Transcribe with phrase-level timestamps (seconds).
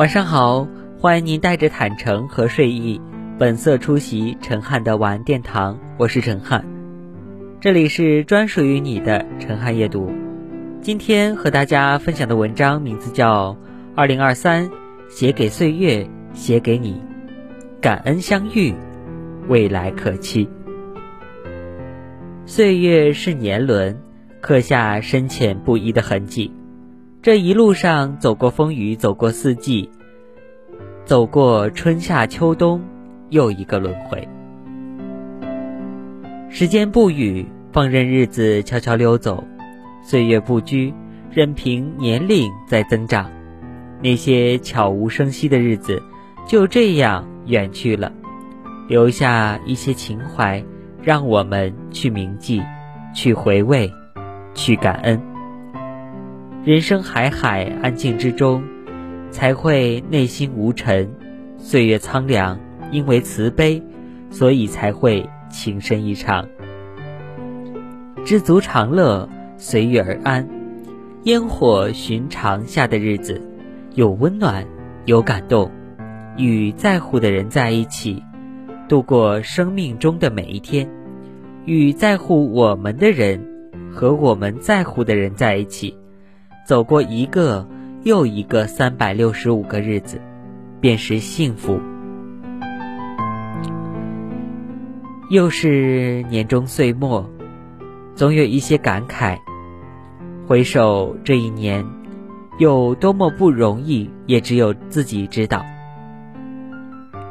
[0.00, 0.66] 晚上好，
[0.98, 2.98] 欢迎您带着坦诚和睡意，
[3.38, 5.78] 本色出席陈汉的晚安殿堂。
[5.98, 6.64] 我是陈汉，
[7.60, 10.10] 这里是专属于你的陈汉夜读。
[10.80, 13.52] 今天和大家分享的文章名字叫
[13.94, 14.70] 《二零二三
[15.10, 16.94] 写给岁月，写给你》，
[17.82, 18.74] 感恩相遇，
[19.48, 20.48] 未来可期。
[22.46, 24.00] 岁月是年轮，
[24.40, 26.50] 刻下深浅不一的痕迹。
[27.22, 29.90] 这一路上走过风雨，走过四季，
[31.04, 32.80] 走过春夏秋冬，
[33.28, 34.26] 又一个轮回。
[36.48, 39.44] 时间不语，放任日子悄悄溜走；
[40.02, 40.94] 岁月不居，
[41.30, 43.30] 任凭年龄在增长。
[44.02, 46.02] 那些悄无声息的日子，
[46.46, 48.10] 就这样远去了，
[48.88, 50.64] 留下一些情怀，
[51.02, 52.62] 让我们去铭记，
[53.14, 53.92] 去回味，
[54.54, 55.29] 去感恩。
[56.62, 58.62] 人生海海，安静之中，
[59.30, 61.06] 才会内心无尘；
[61.56, 62.60] 岁月苍凉，
[62.92, 63.82] 因为慈悲，
[64.28, 66.46] 所以才会情深意长。
[68.26, 70.46] 知足常乐，随遇而安。
[71.22, 73.40] 烟火寻常下的日子，
[73.94, 74.62] 有温暖，
[75.06, 75.70] 有感动。
[76.36, 78.22] 与在乎的人在一起，
[78.86, 80.86] 度过生命中的每一天；
[81.64, 83.42] 与在乎我们的人
[83.90, 85.96] 和我们在乎的人在一起。
[86.70, 87.66] 走过一个
[88.04, 90.20] 又一个三百六十五个日子，
[90.80, 91.80] 便是幸福。
[95.30, 97.28] 又是年终岁末，
[98.14, 99.36] 总有一些感慨。
[100.46, 101.84] 回首这一年，
[102.58, 105.66] 有多么不容易，也只有自己知道。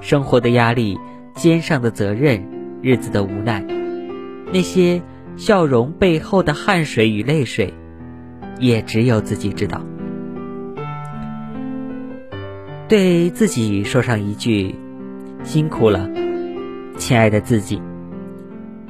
[0.00, 0.98] 生活的压力，
[1.34, 2.42] 肩上的责任，
[2.80, 3.62] 日子的无奈，
[4.50, 5.02] 那些
[5.36, 7.74] 笑容背后的汗水与泪水。
[8.58, 9.80] 也只有自己知道。
[12.88, 14.74] 对自己说上一句
[15.42, 16.08] ：“辛苦了，
[16.96, 17.82] 亲爱的自己。”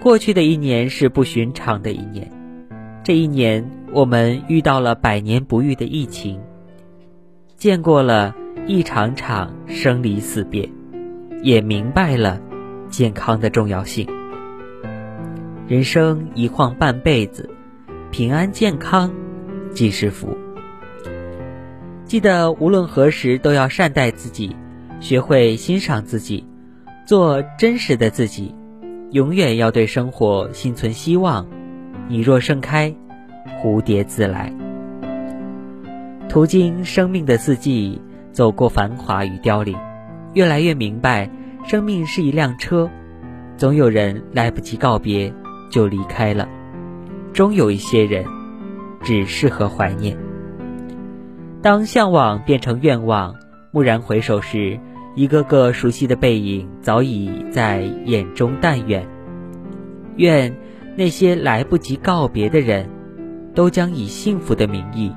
[0.03, 2.31] 过去的一年是不寻常的一年，
[3.03, 6.39] 这一年我们遇到了百年不遇的疫情，
[7.57, 8.35] 见过了
[8.67, 10.71] 一场场生离死别，
[11.43, 12.41] 也明白了
[12.89, 14.07] 健康的重要性。
[15.67, 17.49] 人生一晃半辈子，
[18.13, 19.11] 平安健康。
[19.77, 20.35] 即是福。
[22.07, 24.57] 记得无论何时都要善待自己，
[25.01, 26.47] 学会欣赏自己，
[27.07, 28.55] 做真实的自己。
[29.13, 31.47] 永远要对生活心存希望。
[32.09, 32.95] 你若盛开，
[33.63, 34.51] 蝴蝶自来。
[36.29, 38.01] 途经生命的四季，
[38.33, 39.77] 走过繁华与凋零，
[40.33, 41.31] 越来越明白，
[41.65, 42.89] 生命是一辆车，
[43.59, 45.33] 总有人来不及告别
[45.71, 46.49] 就离开了，
[47.35, 48.25] 终有一些人。
[49.03, 50.17] 只适合怀念。
[51.63, 53.35] 当向往变成愿望，
[53.73, 54.79] 蓦然回首时，
[55.15, 59.07] 一个个熟悉的背影早已在眼中淡远。
[60.17, 60.55] 愿
[60.97, 62.89] 那些来不及告别的人，
[63.55, 65.13] 都将以幸福的名义，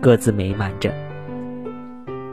[0.00, 0.92] 各自美满着。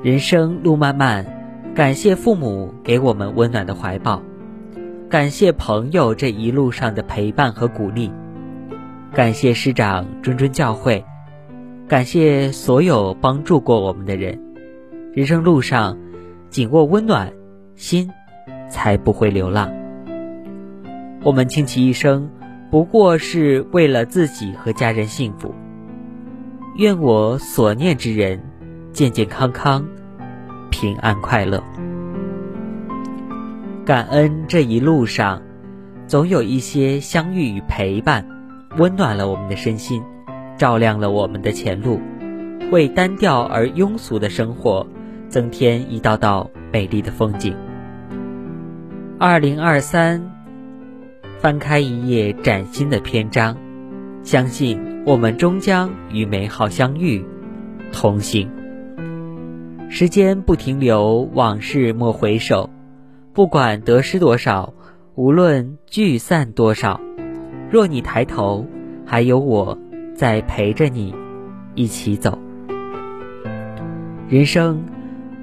[0.04, 1.26] 人生路漫漫，
[1.74, 4.22] 感谢父母给我们温暖的怀抱，
[5.10, 8.12] 感谢朋友这一路上的陪伴和鼓励。
[9.14, 11.04] 感谢师长谆谆教诲，
[11.88, 14.40] 感谢所有帮助过我们的人。
[15.14, 15.96] 人生路上，
[16.50, 17.32] 紧握温暖，
[17.76, 18.10] 心
[18.68, 19.72] 才不会流浪。
[21.22, 22.28] 我们倾其一生，
[22.72, 25.54] 不过是为了自己和家人幸福。
[26.78, 28.42] 愿我所念之人，
[28.94, 29.86] 健健康康，
[30.72, 31.64] 平安快乐。
[33.86, 35.40] 感恩这一路上，
[36.08, 38.28] 总有一些相遇与陪伴。
[38.78, 40.02] 温暖了我们的身心，
[40.58, 42.02] 照亮了我们的前路，
[42.72, 44.88] 为单调而庸俗的生活
[45.30, 47.56] 增添一道道美丽的风景。
[49.20, 50.28] 二零二三，
[51.40, 53.56] 翻开一页崭新的篇章，
[54.24, 57.24] 相信我们终将与美好相遇，
[57.92, 58.50] 同行。
[59.88, 62.72] 时间不停留，往事莫回首，
[63.34, 64.74] 不管得失多少，
[65.14, 67.00] 无论聚散多少。
[67.74, 68.68] 若你抬头，
[69.04, 69.76] 还有我
[70.14, 71.12] 在陪着你
[71.74, 72.38] 一起走。
[74.30, 74.84] 人生，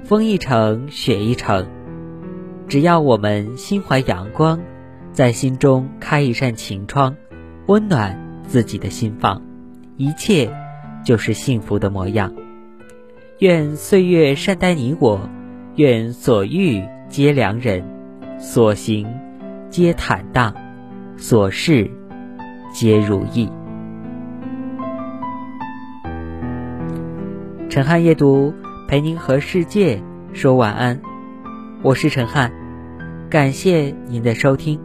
[0.05, 1.67] 风一程，雪一程，
[2.69, 4.57] 只要我们心怀阳光，
[5.11, 7.13] 在心中开一扇晴窗，
[7.65, 8.17] 温暖
[8.47, 9.41] 自己的心房，
[9.97, 10.49] 一切
[11.03, 12.33] 就是幸福的模样。
[13.39, 15.19] 愿岁月善待你我，
[15.75, 17.83] 愿所遇皆良人，
[18.39, 19.05] 所行
[19.69, 20.55] 皆坦荡，
[21.17, 21.91] 所事。
[22.71, 23.51] 皆如意。
[27.69, 28.53] 陈汉夜读
[28.87, 30.01] 陪您和世界
[30.33, 30.99] 说晚安。
[31.83, 32.51] 我是陈汉，
[33.29, 34.79] 感谢您的收听，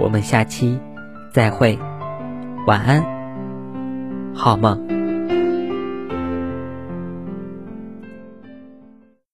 [0.00, 0.78] 我们下期
[1.32, 1.78] 再会，
[2.66, 3.04] 晚安，
[4.34, 4.93] 好梦。